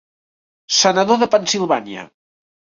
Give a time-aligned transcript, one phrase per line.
[0.77, 2.09] Senador de Pennsilvània.